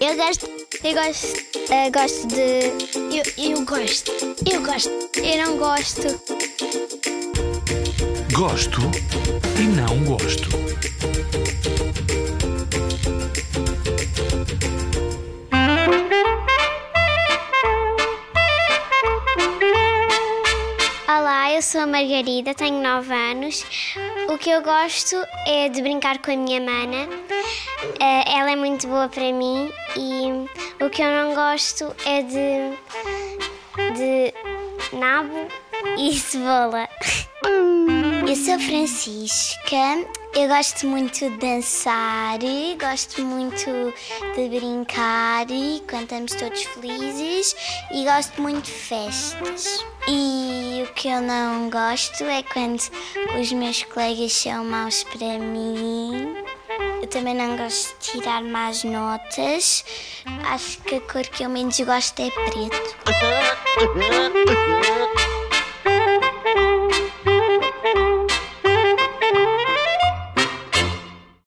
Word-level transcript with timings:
Eu 0.00 0.16
gosto. 0.16 0.48
Eu 0.82 0.94
gosto. 0.94 1.26
eh, 1.70 1.90
gosto 1.90 2.26
de. 2.28 2.72
Eu, 3.16 3.50
eu 3.52 3.64
gosto. 3.64 4.10
Eu 4.50 4.62
gosto. 4.62 4.90
Eu 5.16 5.46
não 5.46 5.56
gosto. 5.58 6.20
Gosto 8.32 8.80
e 9.58 9.62
não 9.62 9.97
Olá, 21.08 21.52
eu 21.54 21.62
sou 21.62 21.80
a 21.80 21.86
Margarida, 21.86 22.52
tenho 22.54 22.82
9 22.82 23.14
anos. 23.14 23.64
O 24.28 24.36
que 24.36 24.50
eu 24.50 24.60
gosto 24.62 25.16
é 25.46 25.70
de 25.70 25.80
brincar 25.80 26.18
com 26.18 26.30
a 26.30 26.36
minha 26.36 26.60
mana. 26.60 27.08
Eh, 27.98 28.38
Ela 28.38 28.50
é 28.52 28.56
muito 28.56 28.86
boa 28.86 29.08
para 29.08 29.32
mim 29.32 29.72
e 29.96 30.84
o 30.84 30.90
que 30.90 31.00
eu 31.02 31.10
não 31.10 31.34
gosto 31.34 31.94
é 32.04 32.22
de. 32.22 32.76
de 33.96 34.34
nabo 34.96 35.48
e 35.96 36.12
cebola. 36.20 36.86
Eu 38.28 38.36
sou 38.36 38.58
Francisca, 38.58 40.04
eu 40.34 40.48
gosto 40.48 40.86
muito 40.86 41.18
de 41.18 41.30
dançar, 41.38 42.38
gosto 42.78 43.22
muito 43.22 43.64
de 44.36 44.48
brincar 44.50 45.46
quando 45.88 46.02
estamos 46.02 46.34
todos 46.34 46.62
felizes 46.64 47.56
e 47.90 48.04
gosto 48.04 48.42
muito 48.42 48.66
de 48.66 48.70
festas. 48.70 49.82
E 50.06 50.84
o 50.84 50.92
que 50.92 51.08
eu 51.08 51.22
não 51.22 51.70
gosto 51.70 52.22
é 52.24 52.42
quando 52.42 52.82
os 53.40 53.50
meus 53.50 53.82
colegas 53.84 54.34
são 54.34 54.62
maus 54.62 55.04
para 55.04 55.38
mim. 55.38 56.36
Eu 57.00 57.08
também 57.08 57.34
não 57.34 57.56
gosto 57.56 57.98
de 57.98 58.20
tirar 58.20 58.42
más 58.42 58.84
notas. 58.84 59.86
Acho 60.44 60.78
que 60.82 60.96
a 60.96 61.00
cor 61.00 61.22
que 61.22 61.44
eu 61.44 61.48
menos 61.48 61.80
gosto 61.80 62.20
é 62.20 62.30
preto. 62.30 62.94